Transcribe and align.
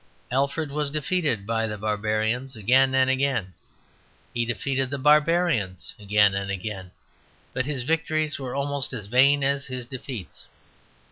Alfred 0.31 0.71
was 0.71 0.89
defeated 0.89 1.45
by 1.45 1.67
the 1.67 1.77
barbarians 1.77 2.55
again 2.55 2.95
and 2.95 3.07
again, 3.07 3.53
he 4.33 4.45
defeated 4.45 4.89
the 4.89 4.97
barbarians 4.97 5.93
again 5.99 6.33
and 6.33 6.49
again; 6.49 6.89
but 7.53 7.67
his 7.67 7.83
victories 7.83 8.39
were 8.39 8.55
almost 8.55 8.93
as 8.93 9.05
vain 9.05 9.43
as 9.43 9.67
his 9.67 9.85
defeats. 9.85 10.47